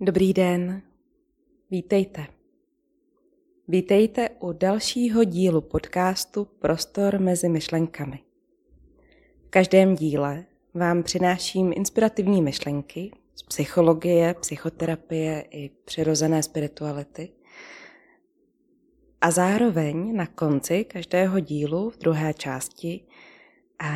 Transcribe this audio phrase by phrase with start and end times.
[0.00, 0.82] Dobrý den,
[1.70, 2.26] vítejte.
[3.68, 8.18] Vítejte u dalšího dílu podcastu Prostor mezi myšlenkami.
[9.46, 10.44] V každém díle
[10.74, 17.32] vám přináším inspirativní myšlenky z psychologie, psychoterapie i přirozené spirituality.
[19.20, 23.00] A zároveň na konci každého dílu v druhé části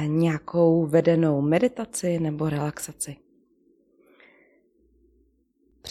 [0.07, 3.22] nějakou vedenou meditaci nebo relaxaci.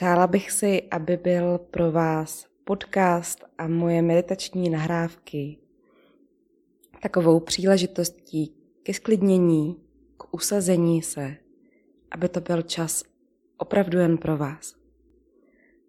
[0.02, 5.58] Přála bych si, aby byl pro vás podcast a moje meditační nahrávky
[7.02, 9.76] takovou příležitostí ke sklidnění,
[10.18, 11.36] k usazení se,
[12.12, 13.04] aby to byl čas
[13.58, 14.76] opravdu jen pro vás.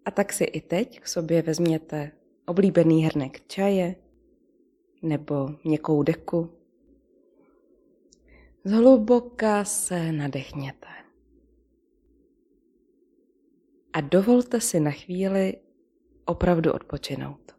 [0.05, 2.11] A tak si i teď k sobě vezměte
[2.45, 3.95] oblíbený hrnek čaje
[5.01, 6.49] nebo měkkou deku.
[8.63, 11.02] Zhluboka se nadechněte
[13.93, 15.57] a dovolte si na chvíli
[16.25, 17.55] opravdu odpočinout.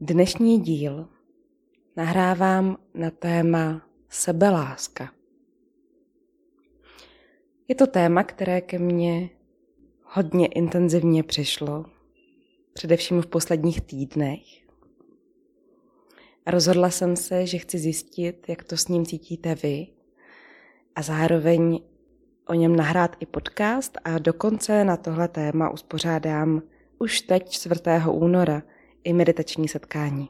[0.00, 1.08] Dnešní díl
[1.96, 5.12] nahrávám na téma sebeláska.
[7.68, 9.30] Je to téma, které ke mně
[10.02, 11.84] hodně intenzivně přišlo,
[12.72, 14.40] především v posledních týdnech.
[16.46, 19.86] A rozhodla jsem se, že chci zjistit, jak to s ním cítíte vy
[20.96, 21.80] a zároveň
[22.48, 26.62] o něm nahrát i podcast a dokonce na tohle téma uspořádám
[26.98, 27.80] už teď 4.
[28.10, 28.62] února
[29.04, 30.28] i meditační setkání.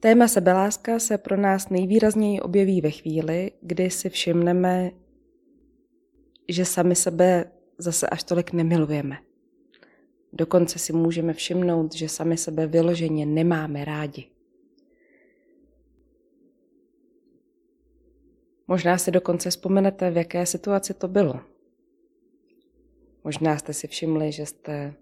[0.00, 4.90] Téma sebeláska se pro nás nejvýrazněji objeví ve chvíli, kdy si všimneme,
[6.48, 9.18] že sami sebe zase až tolik nemilujeme.
[10.32, 14.37] Dokonce si můžeme všimnout, že sami sebe vyloženě nemáme rádi.
[18.68, 21.40] Možná si dokonce vzpomenete, v jaké situaci to bylo.
[23.24, 24.94] Možná jste si všimli, že jste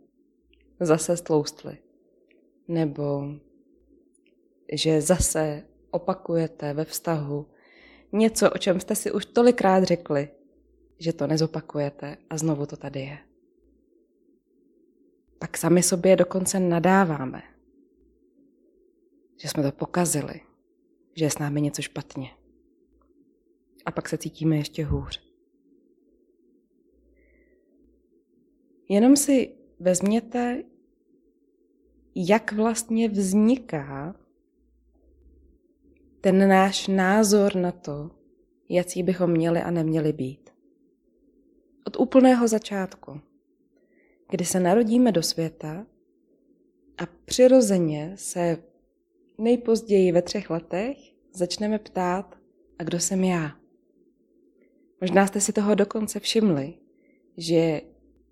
[0.81, 1.79] zase stloustli.
[2.69, 3.25] Nebo
[4.73, 7.47] že zase opakujete ve vztahu
[8.13, 10.29] něco, o čem jste si už tolikrát řekli,
[10.99, 13.19] že to nezopakujete a znovu to tady je.
[15.39, 17.43] Pak sami sobě dokonce nadáváme,
[19.37, 20.41] že jsme to pokazili,
[21.15, 22.31] že je s námi něco špatně
[23.87, 25.23] a pak se cítíme ještě hůř.
[28.89, 30.65] Jenom si vezměte,
[32.15, 34.17] jak vlastně vzniká
[36.21, 38.11] ten náš názor na to,
[38.69, 40.51] jaký bychom měli a neměli být.
[41.87, 43.21] Od úplného začátku,
[44.31, 45.87] kdy se narodíme do světa
[46.99, 48.63] a přirozeně se
[49.39, 50.99] nejpozději ve třech letech
[51.33, 52.39] začneme ptát,
[52.79, 53.66] a kdo jsem já?
[55.01, 56.75] Možná jste si toho dokonce všimli,
[57.37, 57.81] že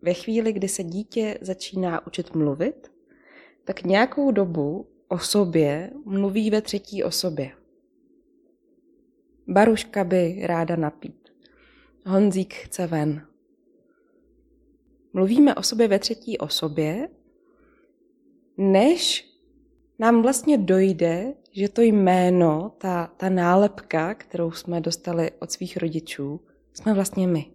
[0.02, 2.92] ve chvíli, kdy se dítě začíná učit mluvit,
[3.64, 7.52] tak nějakou dobu o sobě mluví ve třetí osobě.
[9.48, 11.28] Baruška by ráda napít.
[12.06, 13.26] Honzík chce ven.
[15.12, 17.08] Mluvíme o sobě ve třetí osobě,
[18.56, 19.30] než
[19.98, 26.40] nám vlastně dojde, že to jméno, ta, ta nálepka, kterou jsme dostali od svých rodičů,
[26.74, 27.50] jsme vlastně my.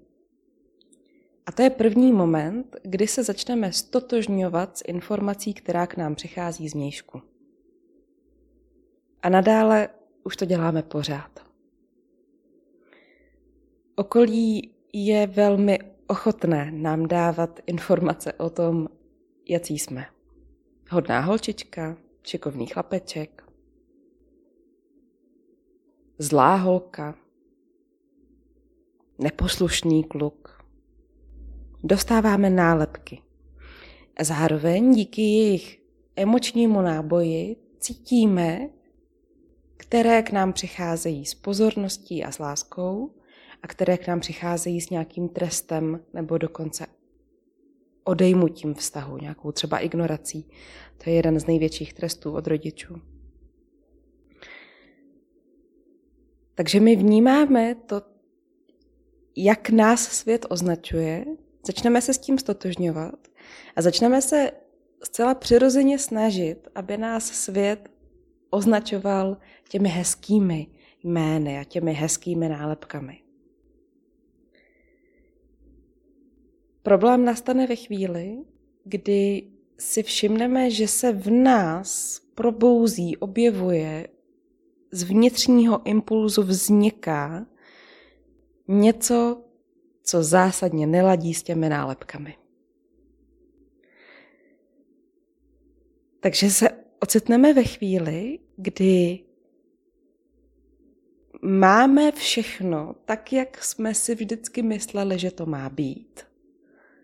[1.45, 6.69] A to je první moment, kdy se začneme stotožňovat s informací, která k nám přichází
[6.69, 7.21] z mějšku.
[9.21, 9.89] A nadále
[10.23, 11.45] už to děláme pořád.
[13.95, 18.87] Okolí je velmi ochotné nám dávat informace o tom,
[19.45, 20.05] jací jsme.
[20.89, 23.43] Hodná holčička, šikovný chlapeček,
[26.17, 27.15] zlá holka,
[29.19, 30.63] neposlušný kluk.
[31.83, 33.21] Dostáváme nálepky.
[34.17, 35.79] A zároveň díky jejich
[36.15, 38.69] emočnímu náboji cítíme,
[39.77, 43.11] které k nám přicházejí s pozorností a s láskou
[43.63, 46.85] a které k nám přicházejí s nějakým trestem nebo dokonce
[48.03, 50.45] odejmutím vztahu, nějakou třeba ignorací.
[51.03, 53.01] To je jeden z největších trestů od rodičů.
[56.55, 58.01] Takže my vnímáme to
[59.35, 61.25] jak nás svět označuje,
[61.67, 63.27] začneme se s tím stotožňovat
[63.75, 64.51] a začneme se
[65.03, 67.89] zcela přirozeně snažit, aby nás svět
[68.49, 69.37] označoval
[69.69, 70.67] těmi hezkými
[71.03, 73.21] jmény a těmi hezkými nálepkami.
[76.83, 78.37] Problém nastane ve chvíli,
[78.83, 79.47] kdy
[79.79, 84.07] si všimneme, že se v nás probouzí, objevuje,
[84.91, 87.45] z vnitřního impulzu vzniká
[88.69, 89.43] něco,
[90.03, 92.37] co zásadně neladí s těmi nálepkami.
[96.19, 96.69] Takže se
[96.99, 99.19] ocitneme ve chvíli, kdy
[101.41, 106.25] máme všechno tak, jak jsme si vždycky mysleli, že to má být.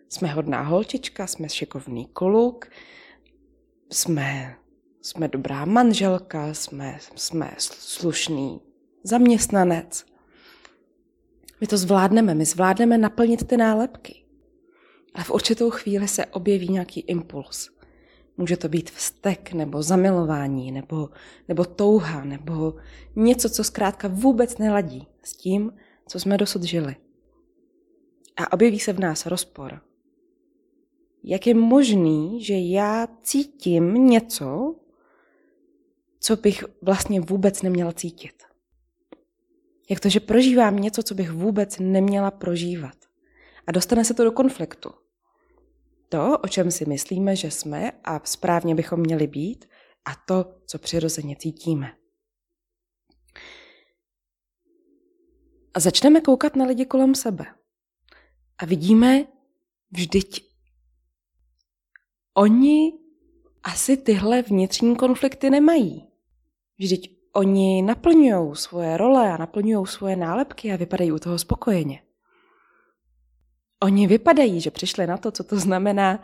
[0.08, 2.70] Jsme hodná holčička, jsme šikovný kluk,
[3.92, 4.56] jsme,
[5.02, 8.60] jsme dobrá manželka, jsme, jsme slušný
[9.02, 10.15] zaměstnanec.
[11.60, 14.22] My to zvládneme, my zvládneme naplnit ty nálepky.
[15.14, 17.70] Ale v určitou chvíli se objeví nějaký impuls.
[18.36, 21.08] Může to být vztek, nebo zamilování, nebo,
[21.48, 22.74] nebo touha, nebo
[23.16, 25.72] něco, co zkrátka vůbec neladí s tím,
[26.08, 26.96] co jsme dosud žili.
[28.36, 29.80] A objeví se v nás rozpor.
[31.24, 34.74] Jak je možný, že já cítím něco,
[36.20, 38.42] co bych vlastně vůbec neměla cítit?
[39.90, 42.96] Jak to, že prožívám něco, co bych vůbec neměla prožívat?
[43.66, 44.90] A dostane se to do konfliktu
[46.08, 49.64] to, o čem si myslíme, že jsme a správně bychom měli být,
[50.04, 51.96] a to, co přirozeně cítíme.
[55.74, 57.44] A začneme koukat na lidi kolem sebe.
[58.58, 59.26] A vidíme,
[59.90, 60.50] vždyť
[62.34, 62.92] oni
[63.62, 66.08] asi tyhle vnitřní konflikty nemají.
[66.78, 72.02] Vždyť oni naplňují svoje role a naplňují svoje nálepky a vypadají u toho spokojeně.
[73.82, 76.22] Oni vypadají, že přišli na to, co to znamená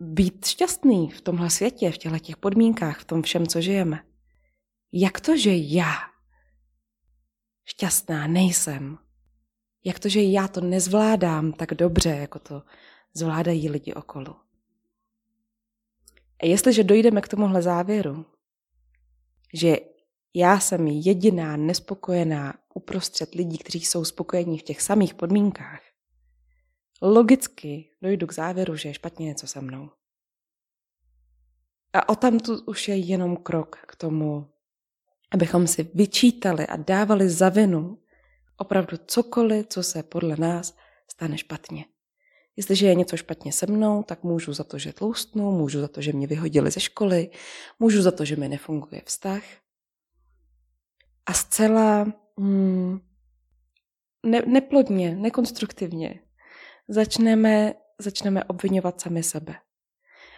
[0.00, 4.04] být šťastný v tomhle světě, v těchto těch podmínkách, v tom všem, co žijeme.
[4.92, 5.92] Jak to, že já
[7.64, 8.98] šťastná nejsem?
[9.84, 12.62] Jak to, že já to nezvládám tak dobře, jako to
[13.14, 14.36] zvládají lidi okolo?
[16.42, 18.26] A jestliže dojdeme k tomuhle závěru,
[19.54, 19.76] že
[20.34, 25.82] já jsem jediná nespokojená uprostřed lidí, kteří jsou spokojení v těch samých podmínkách,
[27.02, 29.90] logicky dojdu k závěru, že je špatně něco se mnou.
[31.92, 34.50] A o tam tu už je jenom krok k tomu,
[35.30, 37.98] abychom si vyčítali a dávali za vinu
[38.56, 40.76] opravdu cokoliv, co se podle nás
[41.10, 41.84] stane špatně.
[42.56, 46.00] Jestliže je něco špatně se mnou, tak můžu za to, že tloustnu, můžu za to,
[46.00, 47.30] že mě vyhodili ze školy,
[47.78, 49.42] můžu za to, že mi nefunguje vztah.
[51.30, 52.06] A zcela
[52.38, 53.00] hmm,
[54.26, 56.20] ne, neplodně, nekonstruktivně
[56.88, 59.54] začneme, začneme obvinovat sami sebe.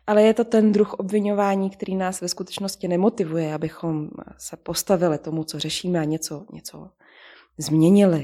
[0.06, 5.44] Ale je to ten druh obvinování, který nás ve skutečnosti nemotivuje, abychom se postavili tomu,
[5.44, 6.90] co řešíme a něco, něco
[7.58, 8.22] změnili.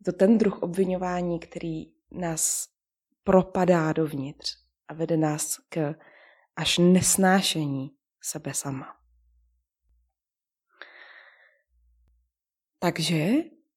[0.00, 2.68] Je to ten druh obvinování, který nás
[3.24, 4.56] propadá dovnitř
[4.88, 5.94] a vede nás k
[6.56, 7.90] až nesnášení
[8.22, 8.99] sebe sama.
[12.82, 13.28] Takže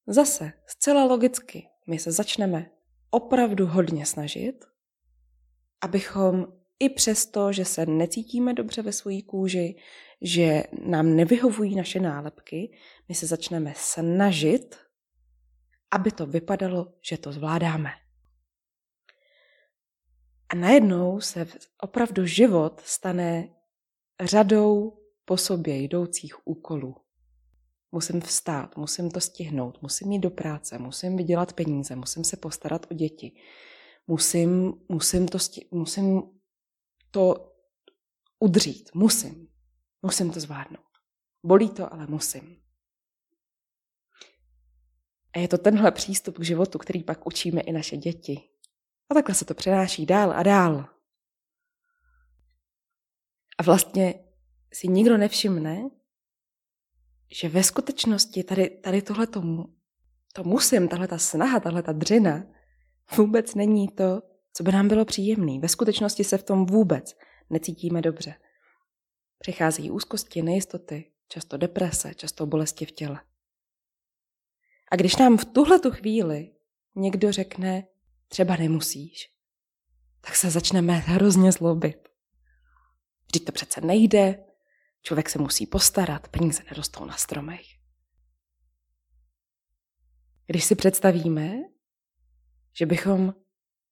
[0.08, 2.70] zase, zcela logicky, my se začneme
[3.10, 4.66] opravdu hodně snažit,
[5.82, 6.48] abychom
[6.80, 9.76] i přesto, že se necítíme dobře ve své kůži,
[10.22, 12.78] že nám nevyhovují naše nálepky,
[13.10, 14.76] my se začneme snažit,
[15.92, 17.90] aby to vypadalo, že to zvládáme.
[20.50, 21.48] A najednou se
[21.82, 23.50] opravdu život stane
[24.22, 27.03] řadou po sobě jdoucích úkolů.
[27.94, 32.86] Musím vstát, musím to stihnout, musím jít do práce, musím vydělat peníze, musím se postarat
[32.92, 33.42] o děti.
[34.08, 36.22] Musím, musím, to, sti- musím
[37.12, 37.54] to
[38.40, 39.48] udřít, musím.
[40.02, 40.86] Musím to zvládnout.
[41.44, 42.64] Bolí to, ale musím.
[45.36, 48.42] A je to tenhle přístup k životu, který pak učíme i naše děti.
[49.10, 50.86] A takhle se to přenáší dál a dál.
[53.58, 54.26] A vlastně
[54.74, 55.90] si nikdo nevšimne,
[57.34, 59.42] že ve skutečnosti tady, tady tohle to,
[60.44, 62.44] musím, tahle ta snaha, tahle ta dřina
[63.18, 64.22] vůbec není to,
[64.54, 65.60] co by nám bylo příjemné.
[65.60, 67.16] Ve skutečnosti se v tom vůbec
[67.50, 68.36] necítíme dobře.
[69.40, 73.22] Přichází úzkosti, nejistoty, často deprese, často bolesti v těle.
[74.92, 76.52] A když nám v tuhle tu chvíli
[76.96, 77.88] někdo řekne,
[78.28, 79.30] třeba nemusíš,
[80.22, 82.10] tak se začneme hrozně zlobit.
[83.26, 84.46] Vždyť to přece nejde,
[85.04, 87.66] Člověk se musí postarat, peníze nerostou na stromech.
[90.46, 91.54] Když si představíme,
[92.74, 93.34] že bychom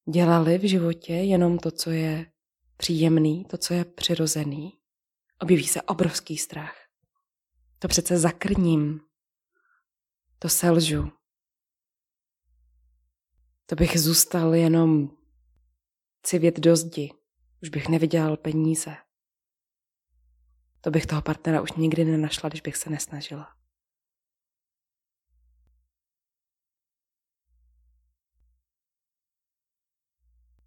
[0.10, 2.32] dělali v životě jenom to, co je
[2.78, 4.80] příjemný, to, co je přirozený,
[5.40, 6.76] objeví se obrovský strach.
[7.80, 9.00] To přece zakrním.
[10.40, 11.12] To selžu.
[13.66, 15.10] To bych zůstal jenom
[16.24, 17.12] civět do zdi.
[17.64, 18.96] Už bych nevydělal peníze.
[20.82, 23.56] To bych toho partnera už nikdy nenašla, když bych se nesnažila.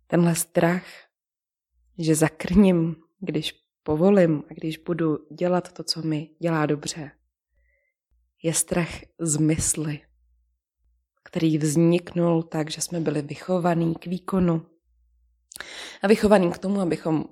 [0.06, 0.84] Tenhle strach,
[1.98, 3.52] že zakrním, když
[3.82, 7.10] povolím a když budu dělat to, co mi dělá dobře,
[8.42, 10.00] je strach z mysli,
[11.24, 14.66] který vzniknul tak, že jsme byli vychovaní k výkonu
[16.02, 17.24] a vychovaní k tomu, abychom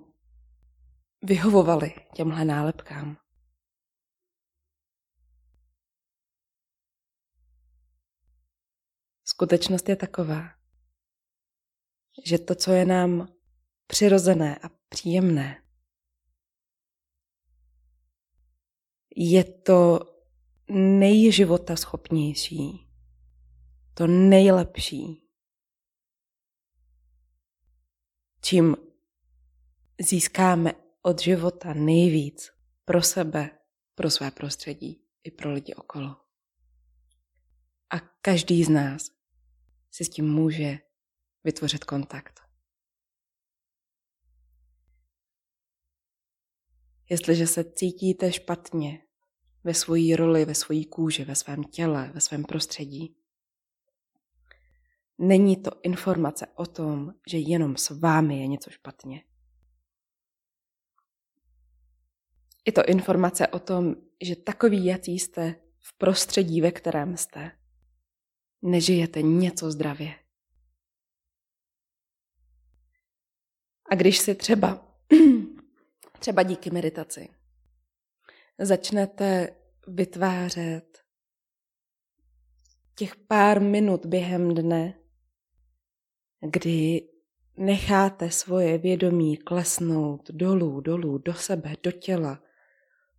[1.22, 3.16] vyhovovali těmhle nálepkám.
[9.24, 10.42] Skutečnost je taková,
[12.26, 13.28] že to, co je nám
[13.86, 15.62] přirozené a příjemné,
[19.16, 20.00] je to
[20.70, 22.88] nejživota schopnější,
[23.94, 25.28] to nejlepší,
[28.40, 28.76] čím
[30.00, 32.50] získáme od života nejvíc
[32.84, 33.58] pro sebe,
[33.94, 36.16] pro své prostředí i pro lidi okolo.
[37.90, 39.02] A každý z nás
[39.90, 40.78] si s tím může
[41.44, 42.40] vytvořit kontakt.
[47.10, 49.02] Jestliže se cítíte špatně
[49.64, 53.16] ve svojí roli, ve svojí kůži, ve svém těle, ve svém prostředí,
[55.18, 59.24] není to informace o tom, že jenom s vámi je něco špatně.
[62.66, 67.52] Je to informace o tom, že takový, jaký jste v prostředí, ve kterém jste,
[68.62, 70.14] nežijete něco zdravě.
[73.90, 74.86] A když si třeba,
[76.18, 77.28] třeba díky meditaci,
[78.58, 79.56] začnete
[79.88, 81.02] vytvářet
[82.94, 84.98] těch pár minut během dne,
[86.40, 87.08] kdy
[87.56, 92.42] necháte svoje vědomí klesnout dolů, dolů, do sebe, do těla,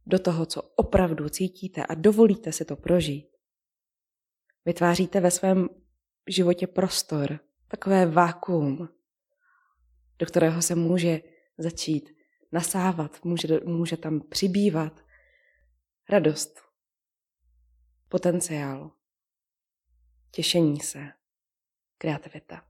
[0.05, 3.27] do toho, co opravdu cítíte a dovolíte si to prožít.
[4.65, 5.69] Vytváříte ve svém
[6.27, 8.89] životě prostor, takové vákuum,
[10.19, 11.21] do kterého se může
[11.57, 12.09] začít
[12.51, 15.05] nasávat, může, může tam přibývat
[16.09, 16.61] radost,
[18.09, 18.91] potenciál,
[20.31, 21.11] těšení se,
[21.97, 22.67] kreativita,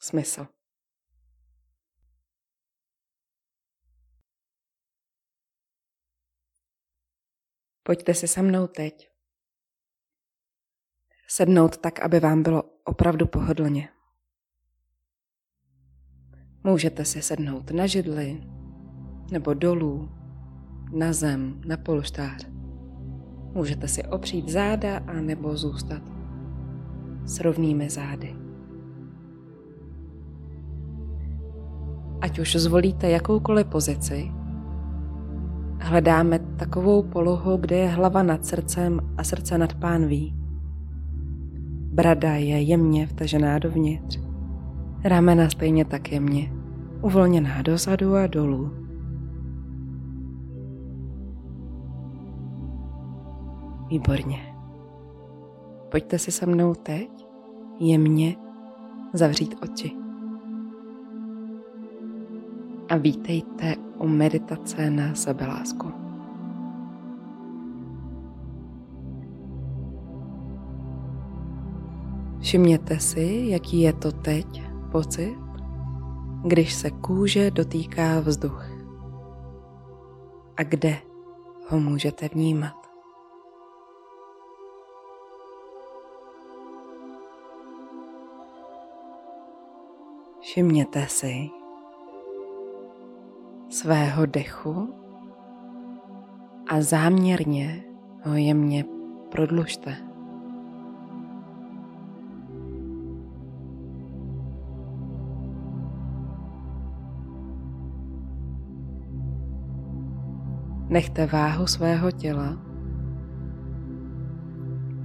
[0.00, 0.46] smysl.
[7.86, 9.10] Pojďte si se mnou teď.
[11.28, 13.88] Sednout tak, aby vám bylo opravdu pohodlně.
[16.64, 18.42] Můžete si sednout na židli
[19.30, 20.08] nebo dolů,
[20.92, 22.46] na zem, na polštář.
[23.52, 26.02] Můžete si opřít záda a nebo zůstat
[27.24, 28.36] s rovnými zády.
[32.20, 34.30] Ať už zvolíte jakoukoliv pozici,
[35.84, 40.34] hledáme takovou polohu, kde je hlava nad srdcem a srdce nad pánví.
[41.92, 44.20] Brada je jemně vtažená dovnitř.
[45.04, 46.52] Ramena stejně tak jemně,
[47.02, 48.70] uvolněná dozadu a dolů.
[53.88, 54.38] Výborně.
[55.90, 57.26] Pojďte si se mnou teď
[57.80, 58.36] jemně
[59.12, 60.03] zavřít oči.
[62.88, 65.92] A vítejte u meditace na sebelásku.
[72.40, 74.62] Všimněte si, jaký je to teď
[74.92, 75.38] pocit,
[76.44, 78.66] když se kůže dotýká vzduch.
[80.56, 80.96] A kde
[81.68, 82.74] ho můžete vnímat.
[90.40, 91.50] Všimněte si,
[93.74, 94.94] svého dechu
[96.70, 97.84] a záměrně
[98.24, 98.84] ho jemně
[99.30, 99.96] prodlužte.
[110.88, 112.58] Nechte váhu svého těla,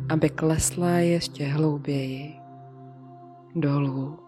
[0.10, 2.36] aby klesla ještě hlouběji
[3.56, 4.20] dolů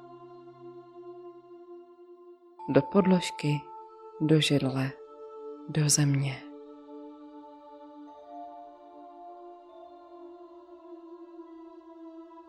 [2.73, 3.61] do podložky
[4.23, 4.91] do židle,
[5.69, 6.43] do země.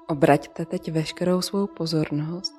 [0.09, 2.55] Obraťte teď veškerou svou pozornost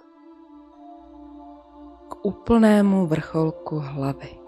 [2.10, 4.40] k úplnému vrcholku hlavy.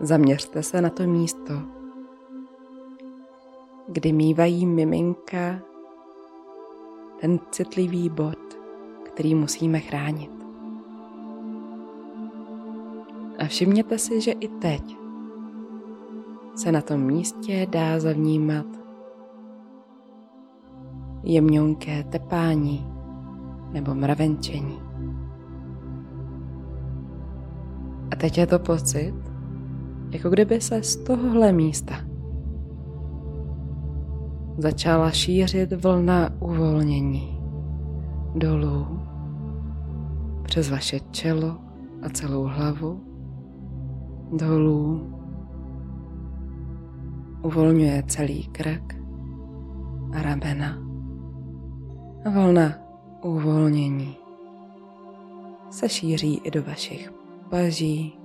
[0.00, 1.54] Zaměřte se na to místo,
[3.88, 5.60] kdy mývají miminka
[7.20, 8.38] ten citlivý bod,
[9.04, 10.43] který musíme chránit.
[13.44, 14.96] A všimněte si, že i teď
[16.54, 18.66] se na tom místě dá zavnímat
[21.22, 22.86] jemňonké tepání
[23.72, 24.78] nebo mravenčení.
[28.10, 29.14] A teď je to pocit,
[30.10, 31.94] jako kdyby se z tohohle místa
[34.58, 37.40] začala šířit vlna uvolnění
[38.34, 39.00] dolů
[40.42, 41.56] přes vaše čelo
[42.02, 43.13] a celou hlavu
[44.36, 45.10] dolů
[47.42, 48.94] uvolňuje celý krk
[50.12, 50.78] a ramena.
[52.24, 52.72] A vlna
[53.22, 54.16] uvolnění
[55.70, 57.12] se šíří i do vašich
[57.50, 58.18] paží,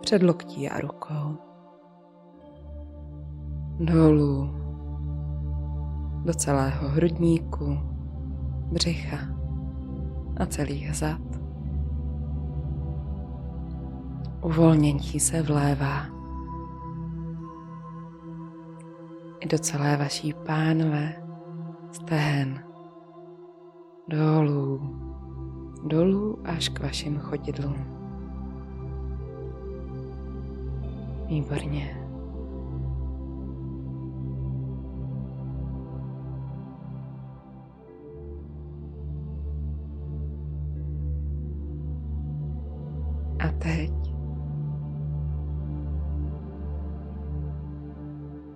[0.00, 1.36] předloktí a rukou.
[3.80, 4.50] Dolů
[6.24, 7.78] do celého hrudníku,
[8.72, 9.16] břicha
[10.36, 11.29] a celých zad.
[14.42, 16.06] Uvolnění se vlévá
[19.40, 21.22] i do celé vaší pánve,
[21.92, 22.64] stehen,
[24.08, 24.80] dolů,
[25.84, 27.86] dolů až k vašim chodidlům.
[31.26, 31.99] Výborně.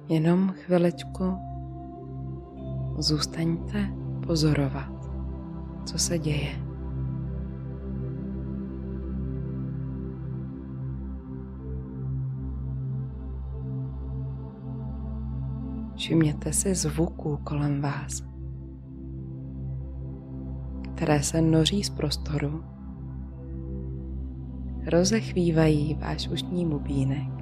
[0.08, 1.38] Jenom chvilečku
[2.98, 3.88] zůstaňte
[4.26, 5.10] pozorovat,
[5.84, 6.64] co se děje.
[15.96, 18.22] Všimněte si zvuků kolem vás,
[20.94, 22.64] které se noří z prostoru
[24.86, 27.33] rozechvívají váš ušní bubínek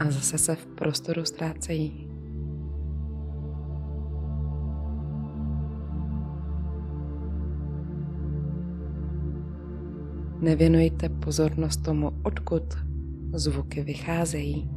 [0.00, 2.10] a zase se v prostoru ztrácejí.
[10.40, 12.62] Nevěnujte pozornost tomu, odkud
[13.32, 14.70] zvuky vycházejí.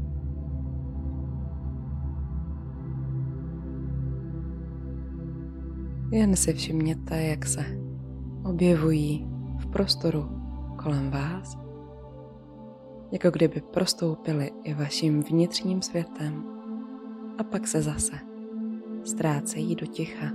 [6.11, 7.65] Jen si všimněte, jak se
[8.43, 9.33] objevují
[9.73, 10.25] prostoru
[10.83, 11.62] kolem vás,
[13.13, 16.43] jako kdyby prostoupili i vaším vnitřním světem
[17.37, 18.19] a pak se zase
[19.03, 20.25] ztrácejí do ticha.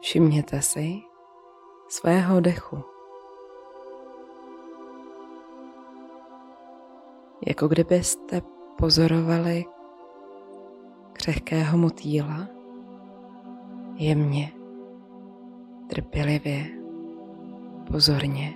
[0.00, 1.00] Všimněte si
[1.88, 2.93] svého dechu.
[7.46, 8.42] Jako kdybyste
[8.78, 9.64] pozorovali
[11.12, 12.48] křehkého motýla
[13.96, 14.52] jemně,
[15.90, 16.64] trpělivě,
[17.90, 18.54] pozorně.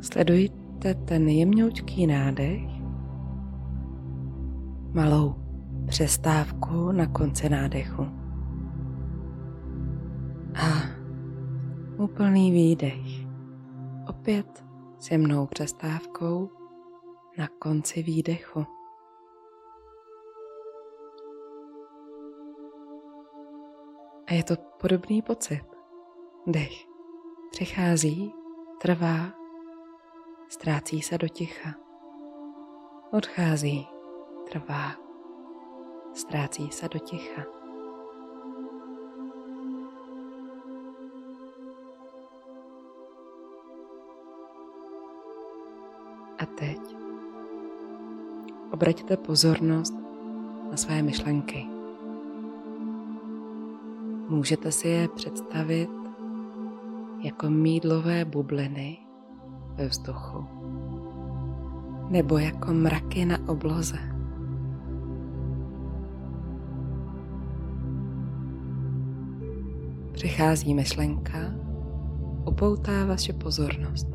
[0.00, 2.62] Sledujte ten jemňoučký nádech,
[4.94, 5.34] malou
[5.86, 8.06] přestávku na konci nádechu
[10.54, 10.66] a
[11.96, 13.26] úplný výdech.
[14.08, 14.71] Opět
[15.02, 16.50] s jemnou přestávkou
[17.38, 18.66] na konci výdechu.
[24.26, 25.64] A je to podobný pocit.
[26.46, 26.72] Dech
[27.50, 28.34] přichází,
[28.80, 29.32] trvá,
[30.48, 31.74] ztrácí se do ticha.
[33.12, 33.88] Odchází,
[34.50, 34.90] trvá,
[36.14, 37.61] ztrácí se do ticha.
[46.58, 46.78] Teď
[48.70, 49.94] obraťte pozornost
[50.70, 51.66] na své myšlenky.
[54.28, 55.90] Můžete si je představit
[57.22, 58.98] jako mídlové bubliny
[59.74, 60.46] ve vzduchu
[62.10, 63.98] nebo jako mraky na obloze.
[70.12, 71.38] Přichází myšlenka,
[72.44, 74.11] upoutá vaše pozornost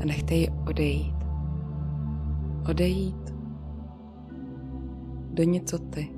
[0.00, 1.14] a nechte ji odejít.
[2.70, 3.34] Odejít
[5.32, 6.08] do nicoty,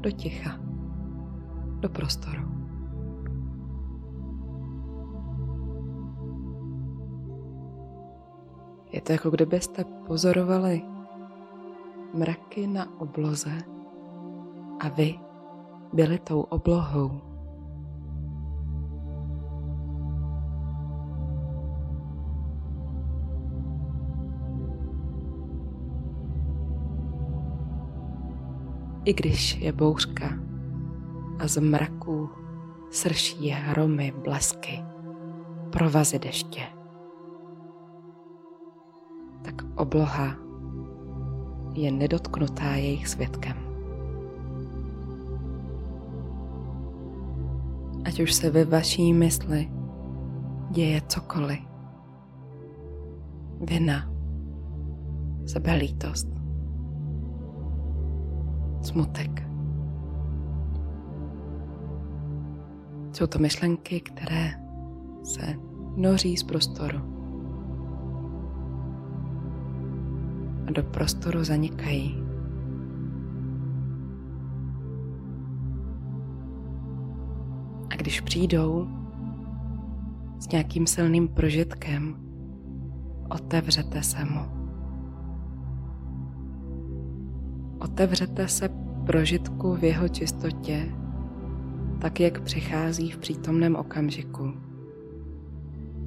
[0.00, 0.58] do ticha,
[1.80, 2.42] do prostoru.
[8.92, 10.82] Je to jako kdybyste pozorovali
[12.14, 13.58] mraky na obloze
[14.80, 15.14] a vy
[15.92, 17.33] byli tou oblohou.
[29.04, 30.38] I když je bouřka
[31.38, 32.30] a z mraků
[32.90, 34.84] srší hromy, blesky,
[35.70, 36.62] provazy deště,
[39.42, 40.36] tak obloha
[41.74, 43.56] je nedotknutá jejich světkem.
[48.04, 49.70] Ať už se ve vaší mysli
[50.70, 51.60] děje cokoliv.
[53.60, 54.10] Vina,
[55.46, 56.33] sebelítost,
[58.86, 59.48] smutek.
[63.12, 64.50] Jsou to myšlenky, které
[65.22, 65.54] se
[65.96, 66.98] noří z prostoru
[70.66, 72.24] a do prostoru zanikají.
[77.90, 78.88] A když přijdou
[80.38, 82.16] s nějakým silným prožitkem,
[83.30, 84.63] otevřete se mu.
[87.84, 88.68] Otevřete se
[89.06, 90.92] prožitku v jeho čistotě,
[91.98, 94.52] tak jak přichází v přítomném okamžiku.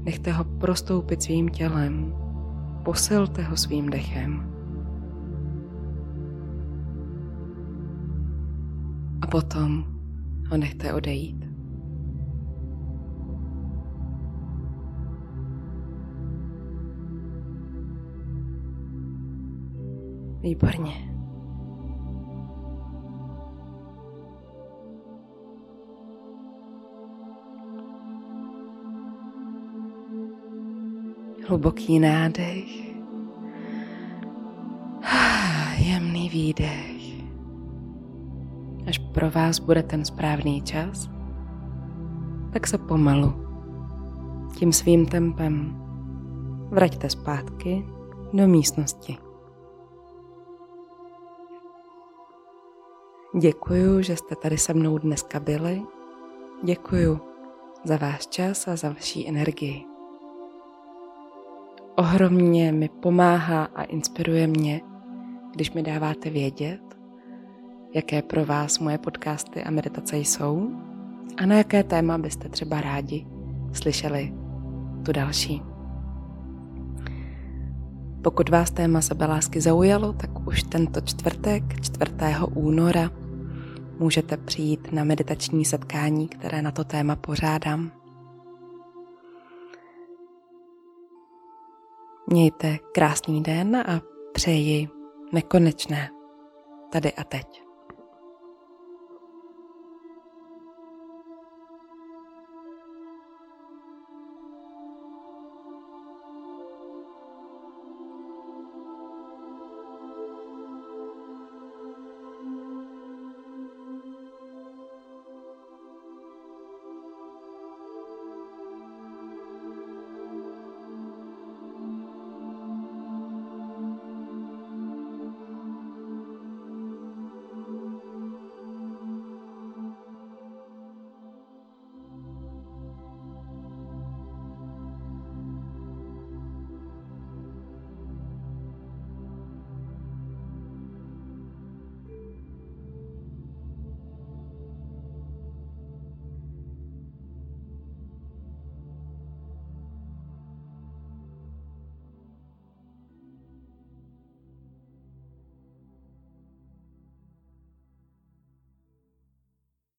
[0.03, 2.13] Nechte ho prostoupit svým tělem,
[2.83, 4.53] posilte ho svým dechem.
[9.21, 9.85] A potom
[10.49, 11.47] ho nechte odejít.
[20.41, 21.16] Výborně.
[31.47, 32.87] Hluboký nádech.
[35.77, 37.23] Jemný výdech.
[38.87, 41.09] Až pro vás bude ten správný čas,
[42.53, 43.33] tak se pomalu,
[44.55, 45.75] tím svým tempem,
[46.69, 47.85] vraťte zpátky
[48.33, 49.17] do místnosti.
[53.39, 55.81] Děkuju, že jste tady se mnou dneska byli.
[56.63, 57.19] Děkuju
[57.83, 59.86] za váš čas a za vaší energii.
[61.99, 64.81] Ohromně mi pomáhá a inspiruje mě,
[65.53, 66.79] když mi dáváte vědět,
[67.95, 70.71] jaké pro vás moje podcasty a meditace jsou
[71.37, 73.27] a na jaké téma byste třeba rádi
[73.73, 74.33] slyšeli
[75.05, 75.61] tu další.
[78.21, 82.11] Pokud vás téma sebelásky zaujalo, tak už tento čtvrtek, 4.
[82.53, 83.11] února,
[83.99, 87.96] můžete přijít na meditační setkání, které na to téma pořádám.
[92.29, 94.01] Mějte krásný den a
[94.33, 94.89] přeji
[95.33, 96.09] nekonečné
[96.91, 97.66] tady a teď.